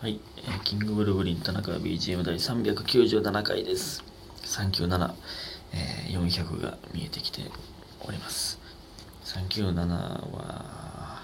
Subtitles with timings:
[0.00, 4.04] はい、えーキングブルブリン田中 BGM 第397回です。
[4.44, 5.12] 397、
[5.72, 7.42] えー400が見えてきて
[8.06, 8.60] おります。
[9.24, 11.22] 397は、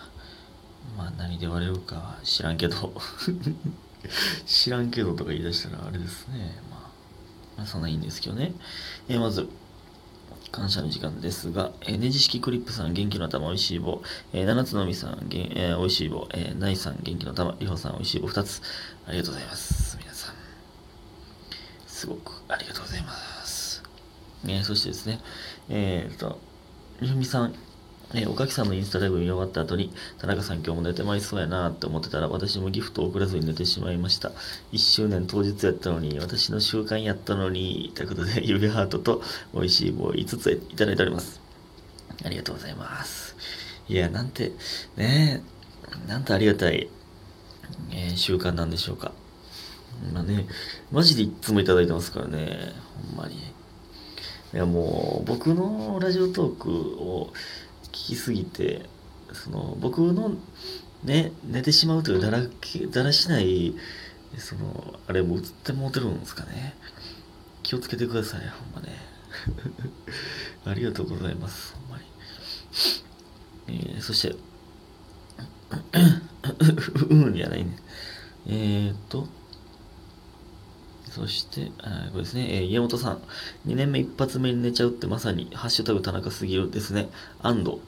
[0.98, 2.92] まあ何で割れるかは知らんけど、
[4.44, 6.60] 知らんけどとか言い出したらあれですね。
[6.68, 6.80] まあ、
[7.58, 8.54] まあそんないいんですけどね。
[9.08, 9.48] えーまず、
[10.54, 18.62] 感謝の時間ですが、えーネジ式クリップさん、元気の玉、おいしい棒、えー七つのみさん、げんえーおいしい棒、えー、ナイさん、元気の玉、りほさん、おいしい棒2つ、
[19.04, 19.98] ありがとうございます。
[19.98, 20.34] 皆さん、
[21.88, 23.12] すごくありがとうございま
[23.44, 23.82] す。
[24.44, 25.20] えーそしてですね、
[25.70, 26.38] えー、と、
[27.00, 27.54] りふみさん、
[28.14, 34.30] えーおかきさんのインスタライブ見終わった後に、田中さん今日も寝てまいそうやなって思ってたら、私もギフトを送らずに寝てしまいました。
[34.72, 39.20] 1周年当日やったのに、私の習慣やったのに、ということで、指ハートと
[39.52, 41.40] 美味しい棒5ついただいております。
[42.24, 43.34] ありがとうございます。
[43.88, 44.52] いや、なんて、
[44.96, 45.42] ね
[46.06, 46.88] え、なんてありがたい、
[47.90, 49.10] えー習慣なんでしょうか。
[50.12, 50.46] まあね、
[50.92, 52.72] マジでいつもいただいてますからね、
[53.10, 53.34] ほんまに。
[54.54, 57.32] いや、もう、僕のラジオトークを
[57.94, 58.82] きすぎて、
[59.32, 60.32] その、僕の、
[61.04, 63.74] ね、寝てしまうというだらけ、だらしない、
[64.38, 66.74] その、あれも映ってもうてるんですかね。
[67.62, 68.96] 気をつけてください、ほんまね。
[70.66, 72.04] ありがとうございます、ほんまに。
[73.68, 74.36] えー、そして、
[77.10, 77.76] うんじゃないね。
[78.46, 79.28] えーっと、
[81.14, 83.18] そして、あこれですね、えー家元さん。
[83.68, 87.08] 2年目一発目に寝ちゃうってまさに、ハッシュタグ田中すぎるですね。
[87.40, 87.78] アンド、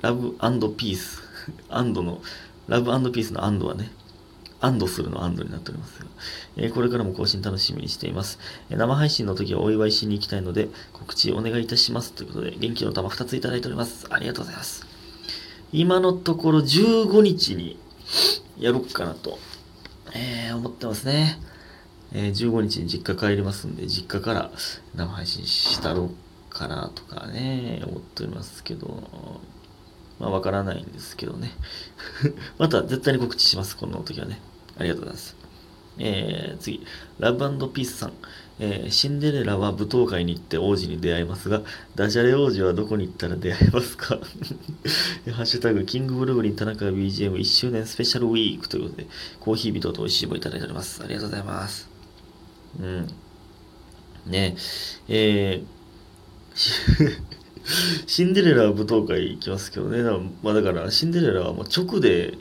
[0.00, 1.22] ラブピース。
[1.68, 2.22] アンドの、
[2.66, 3.90] ラブピースのアンドはね、
[4.60, 6.06] 安堵するの安堵になっておりますが、
[6.56, 8.38] えーこれからも更新楽しみにしています。
[8.70, 12.14] えー生配信の時はお祝いしに行きたいので、告知お願いいたします。
[12.14, 14.06] ということで、元気の玉2ついただいております。
[14.08, 14.86] ありがとうございます。
[15.70, 17.78] 今のところ15日に
[18.58, 19.38] やろうかなと、
[20.14, 21.38] えー思ってますね。
[22.14, 24.50] えー15日に実家帰りますんで、実家から
[24.94, 26.10] 生配信したろう
[26.54, 29.02] かなとかね、思っておりますけど、
[30.20, 31.50] まあわからないんですけどね。
[32.58, 34.40] また絶対に告知します、この時はね。
[34.78, 35.36] ありがとうございます。
[35.98, 36.84] えー、次、
[37.20, 37.38] ラブ
[37.68, 38.12] ピースさん。
[38.60, 41.62] えーシンデレラは舞踏会に行って王子に出会いますが、
[41.96, 44.14] ダジャレ王子はどこに行ったら出会えますか？
[45.32, 49.08] ハッシュタグ、キングブルーリン田中 BGM1 周年スペシャルウィークということで、
[49.40, 51.02] コーヒー人と美味しい棒いただいております。
[51.02, 51.93] ありがとうございます。
[52.80, 53.06] うん。
[54.26, 54.56] ね
[55.08, 55.74] え、ー
[58.06, 60.02] シンデレラは舞踏会行きますけどね。
[60.02, 62.34] だからまあだから、シンデレラはもう直で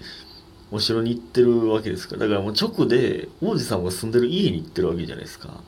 [0.71, 2.21] お城に行ってるわけですから。
[2.21, 5.61] だからもう直で王子さんが住んでる家に行ってるわけじゃないですか。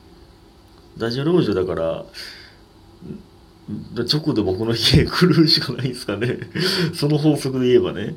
[0.98, 2.06] ダジャレ王女だから、
[3.94, 6.38] 直で僕の家へ来るしかないんですかね。
[6.94, 8.14] その法則で言えばね。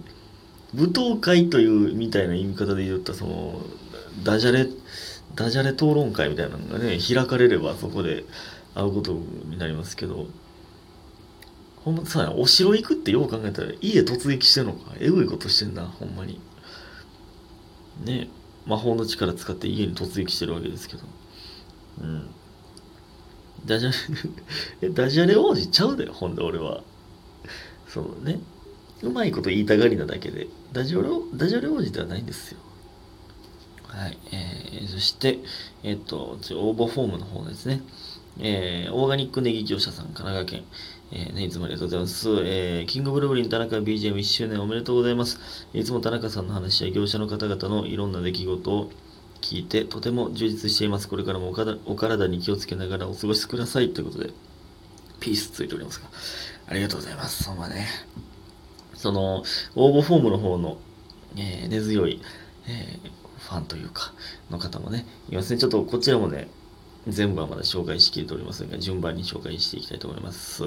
[0.74, 3.62] 舞踏会というみたいな言い方で言ったその、
[4.24, 4.68] ダジャレ、
[5.36, 8.26] ダジャレ討論会みたいなのがね、開かれればそこで
[8.76, 10.28] 会うことになりますけど、
[11.84, 14.94] ほんまさ、お城行くってよう考えたら家突撃してんのか。
[15.00, 16.40] えぐいことしてんな、ほんまに。
[18.04, 18.30] ね
[18.66, 21.04] 魔法の力使って家に突撃してるわけですけど。
[22.02, 22.30] うん。
[23.66, 23.92] ダジャ
[24.82, 26.84] レ、 ダジャレ王子ちゃうだよ、ほんで俺は。
[27.88, 28.40] そうね。
[29.02, 32.60] うまいこと言いたがりなだけで、ダジャレ、ダジャレ王子ではないんですよ。
[33.88, 34.18] はい。
[34.32, 35.40] えー、そして、
[35.84, 37.82] えっ、と、応募フォームの方ですね。
[38.40, 40.64] えー、オーガニックネギ業者さん、神奈川県。
[41.12, 42.30] えーね、いつもありがとうございます。
[42.44, 45.40] えー、キングブルーブリン田中 BGM1 周年おめでとうございます。
[45.74, 48.92] いつも田中さんの話や業者の方々のいろんな出来事を
[49.42, 51.08] 聞いて、とても充実しています。
[51.08, 53.90] これからもお体お体に気をつけながらお過ごしください。
[53.94, 54.30] ということで、
[55.20, 56.10] ピースついておりますが、
[56.68, 57.46] ありがとうございます。
[57.46, 57.88] ほんまね。
[59.00, 59.44] その、
[59.76, 60.78] 応募フォームの方の、
[61.38, 62.22] えー根強い、
[62.68, 64.14] えーファンというか、
[64.52, 65.58] の方もね、いますね。
[65.58, 66.50] ちょっとこちらもね、
[67.08, 70.66] 全部はまだ紹介しきれておりませんが、順番に紹介していきたいと思います。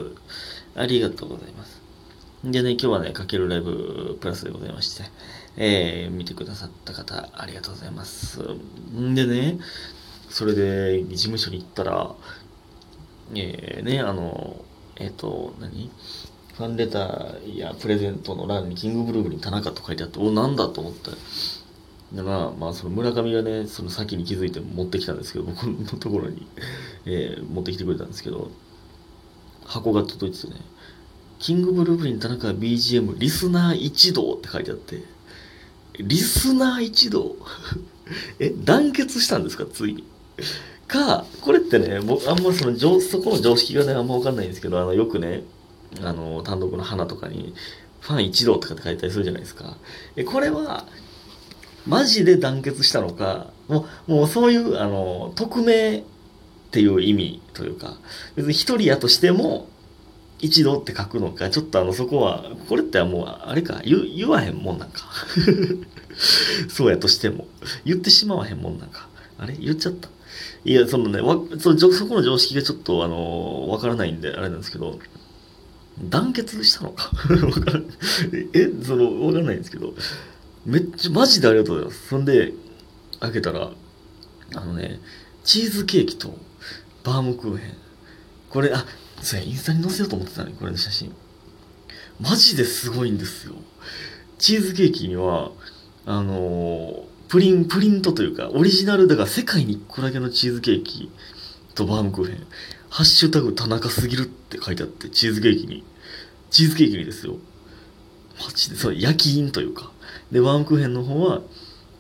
[0.75, 1.83] ありがとうございます。
[2.43, 5.05] でね、今日はね、かけるライブプラスでございまして、
[5.59, 8.41] えー見てくださった方、ありがとうございます。
[8.41, 9.59] んでね、
[10.31, 12.15] それで、事務所に行ったら、
[13.35, 14.65] えーね、あの、
[14.97, 15.91] えっ、と、何？
[16.57, 21.11] ファンレターやプレゼントの欄にキングブルーブリン田中と書いてあって、お、なんだと思って。
[22.15, 26.47] でまあ、まあ、その村上がね、その先に気づいて持ってきたんですけど、僕のところに、
[27.07, 28.51] えー持ってきてくれたんですけど、
[29.65, 30.57] 箱が届いててね、
[31.39, 35.03] キングブルーブリン田中 BGM リスナー一同って書いてあって、
[35.99, 37.37] リスナー一同？
[38.39, 40.05] え、団結したんですかついに？
[40.87, 45.45] か、これってね、僕、あんまその、そこの常識がね、あんまわかんないんですけど、あの、よくね、
[46.01, 47.55] あの、単独の花とかに、
[48.01, 49.77] ファン一同とかって書いたりするじゃないですか。
[50.17, 50.87] え、これは、
[51.87, 56.03] マジで団結したのか、もう、もうそういう、あの、匿名っ
[56.71, 57.97] ていう意味というか、
[58.35, 59.69] 別に一人やとしても、
[60.41, 65.05] 一度って書くのか、ちょっとあの、そこは、これってもう、あれか、言わへんもんなんか。
[66.69, 67.47] そうやとしても。
[67.85, 69.09] 言ってしまわへんもんなんか。
[69.39, 69.57] あれ？
[69.57, 70.09] 言っちゃった。
[70.65, 74.99] いや、そのね、わそそこの常識がちょっと、あの、わからないんで、あれなんですけど、
[76.01, 77.11] 団結したのか？
[78.55, 79.95] え、その、わからないんですけど、
[80.65, 82.09] めっちゃ、マジでありがとうございます。
[82.09, 82.55] そんで、
[83.21, 83.73] 開けたら、
[84.55, 85.01] あのね、
[85.45, 86.39] チーズケーキと
[87.05, 87.75] バームクーヘン。
[88.51, 88.85] これ、あ、
[89.23, 91.13] それインスタに載せようと思ってたね、これの写真。
[92.21, 93.55] マジですごいんですよ。
[94.39, 95.53] チーズケーキには、
[96.07, 101.11] あの、プリン、プリントというか、オリジナルだから世界に1個だけのチーズケーキ
[101.75, 102.47] とバームクーヘン。
[102.93, 105.83] ハッシュタグ田中すぎるって書いてあって、チーズケーキに。
[106.51, 107.39] チーズケーキにですよ。
[108.39, 109.91] マジで、そう、焼き印というか。
[110.31, 111.41] で、バームクーヘンの方は、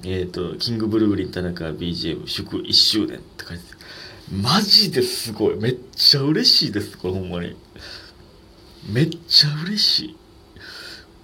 [0.04, 3.76] えっ、ー、と、キングブルーリン田中 BGM 祝1周年って書いてあ
[4.42, 5.56] マジですごい。
[5.56, 7.56] めっちゃ嬉しいです、これほんまに。
[8.86, 10.16] めっちゃ嬉しい。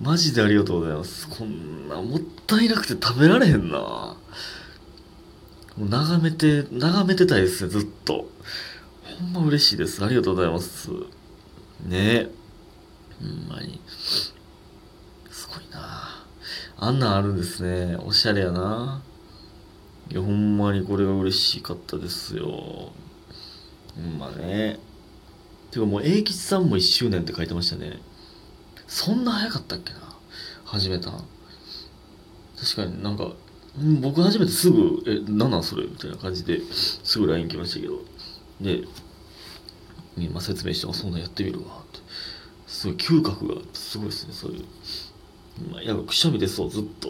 [0.00, 1.28] マジでありがとうございます。
[1.28, 3.78] こんな、もったいなくて食べられへんな。
[3.78, 4.16] も
[5.76, 8.30] う眺めて、眺めてたいですね、ずっと。
[9.18, 10.04] ほんま嬉しいです。
[10.04, 10.90] ありがとうございます。
[10.90, 10.96] ね
[11.90, 12.30] え。
[13.20, 13.80] ほんまに。
[13.88, 14.32] す
[15.48, 16.24] ごいな。
[16.76, 17.96] あんなんあるんですね。
[17.96, 19.02] おしゃれやな。
[20.08, 22.46] いや、ほんまにこれが嬉しかったですよ。
[22.46, 22.92] ほ
[24.00, 24.78] んまね。
[25.72, 27.98] てかもう、英吉さんも1周年って書いてましたね。
[28.86, 29.98] そんな早かったっけな
[30.64, 31.26] 始めた確
[32.76, 33.32] かになんか、
[34.00, 35.84] 僕初めてすぐ、え、なんなんそれ？
[35.84, 38.00] みたいな感じですぐ LINE 来ましたけど。
[38.60, 38.84] で、
[40.26, 42.00] 今説明して、あ、そんなんやってみるわって。
[42.66, 44.64] すごい嗅覚がすごいですね、そういう。
[45.70, 47.08] まあ、やくしゃみですわ、ずっと。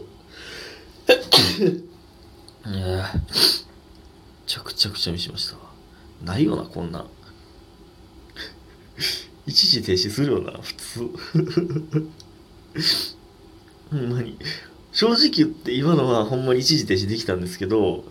[2.69, 3.21] いやめ
[4.47, 5.63] ちゃくちゃくちゃみしましたわ。
[6.23, 7.07] ないよな、こんな。
[9.47, 11.01] 一時停止するよな、普通。
[13.91, 14.39] ほんまに。
[14.93, 18.05] 正直言って今のはほんまに一時停止できたんですけど、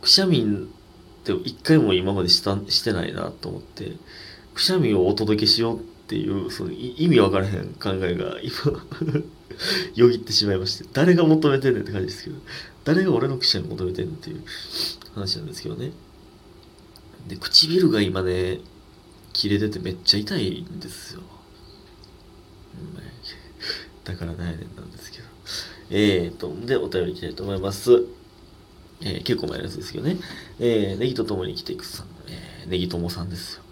[0.00, 0.42] くしゃみ
[1.32, 3.92] って一回も今までしたしてないなと思って、
[4.54, 9.22] くしゃみをお届けしようっていう、その意味わからへん考えが今
[9.96, 12.36] よぎってしまいまして、誰が求めてんねんって感じですけど、
[12.84, 14.44] 誰が俺のくしゃみ求めてんねんっていう
[15.14, 15.92] 話なんですけどね。
[17.26, 18.60] で、唇が今ね、
[19.32, 21.22] 切れててめっちゃ痛いんですよ。
[24.04, 25.24] だから悩んでなんですけど。
[25.90, 28.04] えーと、で、お便りいきたいと思います。
[29.04, 30.16] えー、結構前のやつですけどね。
[30.58, 33.62] えー、ネギと共に生きていくさん、えー、ネギ友さんですよ。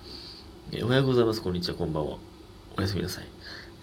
[0.72, 1.42] えー、おはようございます。
[1.42, 2.18] こんにちは、こんばんは。
[2.76, 3.24] おやすみなさい。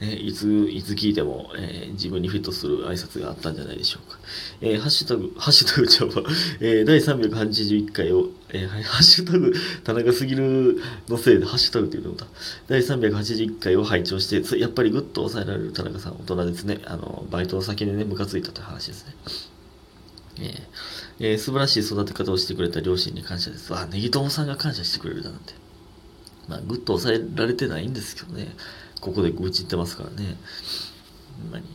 [0.02, 4.18] えいつ、いつ聞いても、えー、自分にフィットする挨拶があったんじゃないでしょうか。
[4.62, 6.24] えー、ハッシュタグ、ハッシュタグちゃうわ、
[6.62, 9.54] えー、第381回を、えー、ハッシュタグ、
[9.84, 12.28] 田中すぎるのせいで、ハッシュタグっていうのだ。
[12.68, 16.80] 第381回を拝聴して、やっぱりぐっと抑えられる田中さん、大人ですね。
[16.86, 19.16] あの、バイトの先でね、ムカついたという話ですね。
[20.42, 20.62] えー
[21.20, 23.74] えー、素晴らしい育て方をしてくれた両親に感謝です。
[23.76, 25.54] あ、ネギ友さんが感謝してくれるだなんて。
[26.48, 28.56] まあ、ぐっと抑えられてないんですけどね。
[29.02, 30.36] ここで愚痴ってますからね。
[31.42, 31.66] ほんまに。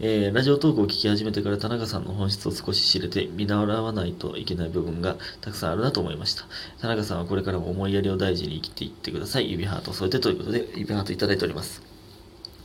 [0.00, 6.46] えー、ラジオトークを聞き始めてから田中さんの本質を少し知れて見習わないといけない部分がたくさんあるなと思いました。
[6.80, 9.50] 田中さんはこれからも思いやりを大事に生きていってください。
[9.50, 11.82] 指ハートを添えてということで、指ハートいただいております。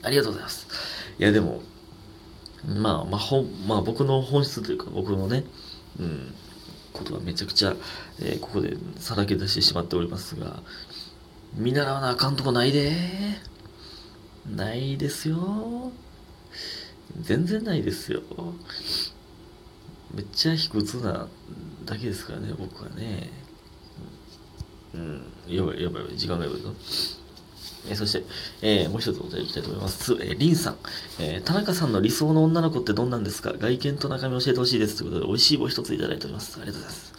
[0.01, 0.67] ありがとうございます。
[1.19, 1.61] いや、でも、
[2.65, 5.43] まあ、まあ、ほまあ、僕の本質というか、僕のね、
[5.99, 6.33] うん、
[6.93, 7.75] ことはめちゃくちゃ、
[8.19, 10.61] えー、ここでさらけ出してしまっておりますが、
[11.55, 12.93] 見習わなあかんとこないで。
[14.55, 15.91] ないですよ。
[17.21, 18.21] 全然ないですよ。
[20.13, 21.27] めっちゃ卑屈な
[21.85, 23.29] だけですからね、僕はね。
[24.93, 26.73] うん、やばいやばい、時間がやばいぞ。
[27.87, 28.23] えー、そして、
[28.61, 30.13] えー、もう一つお便りいきたいと思います。
[30.13, 30.77] えー、リンさん、
[31.19, 33.53] えー、田中さんの理想の女の子ってどんなんですか？
[33.57, 34.97] 外見と中身教えてほしいです。
[34.97, 36.57] ということで、美味しい棒一ついただいております。
[36.57, 37.13] ありがとうございます。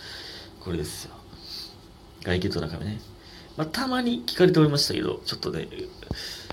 [0.61, 1.11] これですよ。
[2.23, 3.01] 外見と中身ね。
[3.57, 5.69] まあ、たまに聞かれておりましたけど、ちょっとね、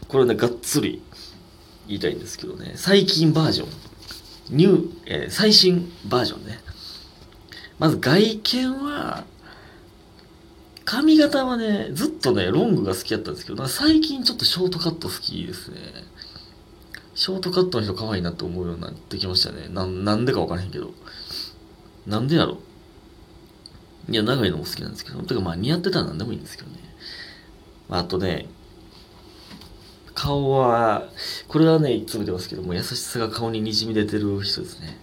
[0.07, 1.01] これね、がっつり
[1.87, 3.69] 言いたいんですけどね、最近バージョン、
[4.49, 6.59] ニュー、えー、最新バージョンね。
[7.79, 9.25] まず外見は、
[10.87, 15.77] 髪型はね、ずっとね、ロングが好きだったんですけど、最近ちょっとショートカット好きですね。
[17.13, 19.67] ショートカットの人可愛いなって思うようになってきましたね。
[19.67, 20.93] な、なんでかわからへんけど。
[22.05, 22.59] なんでやろ？
[24.09, 25.21] いや、長いのも好きなんですけど。
[25.23, 26.77] てかまあ似合ってたら何でもいいんですけどね。
[27.89, 28.47] あとね、
[30.13, 31.09] 顔は、
[31.49, 34.97] これはね、いつも出ますけども、優しさが顔ににじみ出てる人ですね。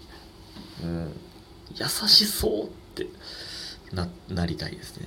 [0.82, 1.12] うん、
[1.74, 3.06] 優しそうって
[3.92, 5.06] ななりたいですね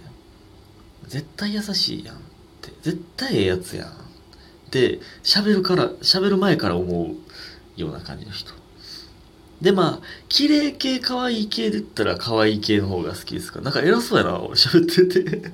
[1.08, 2.20] 絶対優しいやんっ
[2.62, 2.72] て。
[2.82, 4.08] 絶対ええやつやん。
[4.68, 7.16] って喋るから喋る前から思う
[7.80, 8.52] ような感じの人。
[9.62, 13.62] でまあ綺麗系可愛い系で言ったら可愛い系の方が好きですか。
[13.62, 15.52] なんか偉そうやな俺喋ってて。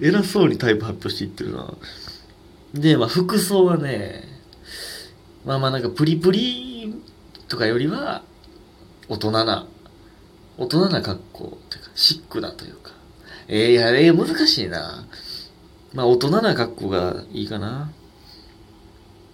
[0.00, 1.74] 偉そうにタイプ発表していってるな。
[2.72, 4.24] でまあ服装はね
[5.44, 6.94] まあまあなんかプリプリ
[7.48, 8.22] とかよりは
[9.08, 9.66] 大人な
[10.56, 12.92] 大人な格好っていうかシックなというか。
[13.48, 15.06] えー、いやえ、難しいな
[15.94, 17.90] まあ大人な格好がいいかな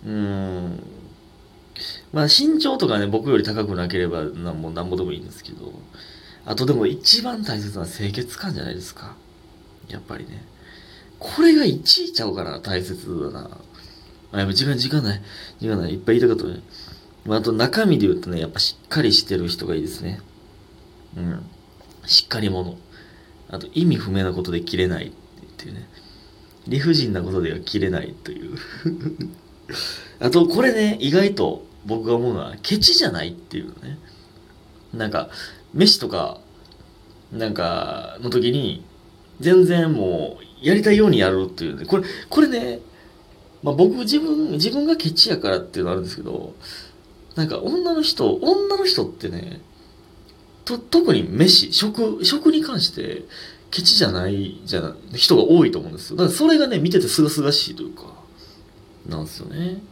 [0.05, 0.83] うん
[2.13, 5.73] まあ身長とかね、僕より高くなければなんもなんぼでもいいんですけど、
[6.45, 9.17] あとでも一番大切な清潔感じゃないですか。
[9.89, 10.45] やっぱりね。
[11.19, 13.59] これが1位ちゃうかな、大切だな。
[14.33, 15.23] あ、やっぱ時間、時間ない。
[15.61, 15.95] 時間ない。
[15.95, 16.63] いっぱい言いたかったね。
[17.25, 20.21] まあ、あと中身で言うとね、やっぱしっかりしてる人がいいですね。
[21.17, 21.47] うん。
[22.07, 22.77] しっかり者。
[23.53, 25.11] あと意味不明なことで切れないっ
[25.57, 25.89] ていうね。
[26.67, 28.57] 理不尽なことでは切れないという。
[30.21, 33.99] あと、これね、意外と僕が思うのは、ケチじゃないっていうね。
[34.95, 35.29] なんか、
[35.75, 36.41] 飯とか、
[37.33, 38.85] なんか、の時に、
[39.41, 41.85] 全然もう、やりたいようにやるっていうね。
[41.85, 42.81] これ、これね、
[43.63, 46.55] まあ僕自分、自分がケチやからっていうのあるんですけど、
[47.35, 49.61] なんか女の人、女の人ってね、
[50.65, 53.25] と、特に飯、食、食に関して、
[53.71, 56.17] ケチじゃない、じゃな、人が多いと思うんですよ。
[56.17, 58.05] だからそれがね、見ててすがすがしいというか、
[59.07, 59.83] なんですよね。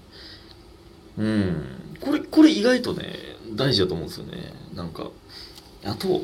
[1.19, 1.63] うん。
[2.01, 3.15] これ、これ意外とね、
[3.55, 4.53] 大事だと思うんですよね。
[4.75, 5.11] なんか。
[5.85, 6.23] あと、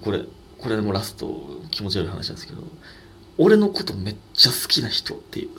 [0.00, 0.24] これ、
[0.58, 2.62] これでもラスト、気持ち悪い話なんですけど、
[3.38, 5.50] 俺のことめっちゃ好きな人っていう。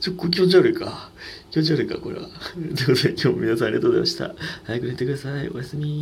[0.00, 1.10] ちょ、っと気持ち悪いか。
[1.50, 2.28] 気持ち悪いか、これは。
[2.54, 4.34] ということで、今日も皆さんありがとうございました。
[4.64, 5.48] 早く寝てください。
[5.48, 6.00] おやすみ。